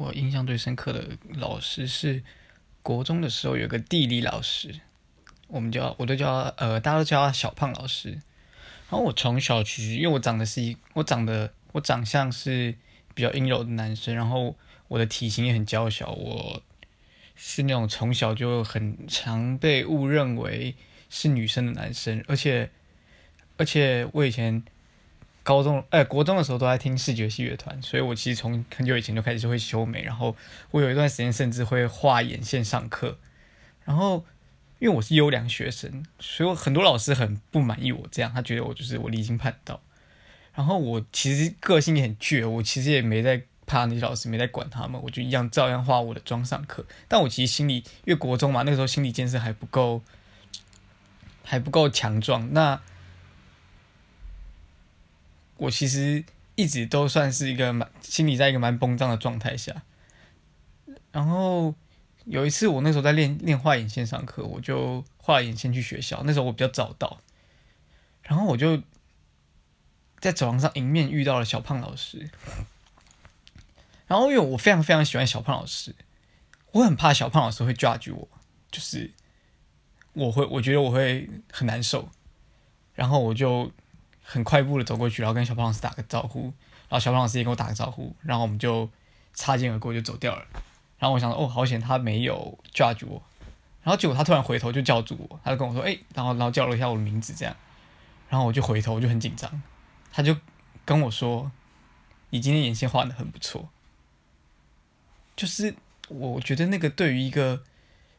[0.00, 1.04] 我印象最深刻的
[1.34, 2.22] 老师是
[2.82, 4.80] 国中的时候有个地理老师，
[5.46, 8.12] 我们叫我都叫呃，大家都叫他小胖老师。
[8.88, 12.74] 然后我从小其实因为我长得是一我长得我长相是
[13.14, 14.56] 比较阴柔的男生，然后
[14.88, 16.62] 我的体型也很娇小，我
[17.36, 20.74] 是那种从小就很常被误认为
[21.10, 22.70] 是女生的男生，而且
[23.58, 24.64] 而且我以前。
[25.42, 30.36] 高中哎，国中的时候都在听视觉系乐团，所以我其实从很久以前就开始就会修眉，然后
[30.70, 33.18] 我有一段时间甚至会画眼线上课。
[33.84, 34.24] 然后
[34.78, 39.80] 因为我是优良学生，所以很多老师很不满意我这样，他觉得我就是我离经叛道。
[40.54, 46.84] 然后我其实个性也很倔，我其实也没在怕那些老师，没在管他们，我就一样照样画我的妆上课。
[47.08, 50.02] 但我其实心里，因为国中嘛，那个时候心理建设还不够，
[51.44, 52.52] 还不够强壮。
[52.52, 52.80] 那
[55.60, 56.24] 我其实
[56.54, 59.82] 一直都算是一个蛮心里在一个蛮绷胀的状态下，
[61.12, 61.74] 然后
[62.24, 66.22] 有一次我那时候在练练画眼线上课，我就画眼线去学校。
[66.24, 67.20] 那时候我比较早到，
[68.22, 68.82] 然后我就
[70.18, 72.30] 在走廊上迎面遇到了小胖老师。
[74.06, 75.94] 然后因为我非常非常喜欢小胖老师，
[76.72, 78.28] 我很怕小胖老师会 judge 我，
[78.70, 79.12] 就是
[80.14, 82.08] 我会我觉得我会很难受，
[82.94, 83.70] 然后我就。
[84.22, 86.52] 很快步的走过去，然后跟小胖老师打个招呼，
[86.88, 88.88] 然后小胖老师也跟我打个招呼，然后我们就
[89.32, 90.46] 擦肩而过就走掉了。
[90.98, 93.22] 然后我想，哦，好险他没有 judge 我。
[93.82, 97.56] 然后结果他突然回头就叫住我，他就跟我说，哎，然后然后叫了一下我的名字，这样。
[98.28, 99.62] 然后我就回头，我就很紧张。
[100.12, 100.36] 他就
[100.84, 101.50] 跟我说，
[102.28, 103.70] 你今天眼线画的很不错。
[105.34, 105.74] 就是
[106.08, 107.62] 我觉得那个对于一个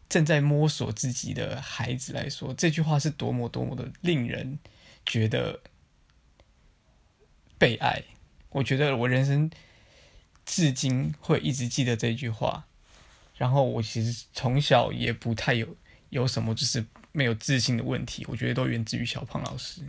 [0.09, 4.57] 正在摸索自己的孩子来说，这句话是多么多么的令人
[5.05, 5.59] 觉得。
[7.61, 8.03] 被爱，
[8.49, 9.47] 我觉得我人生
[10.47, 12.65] 至今会一直记得这句话。
[13.37, 15.77] 然后我其实从小也不太有
[16.09, 19.83] 有什么就是没有自信的问题，我觉得都源自于小胖老师。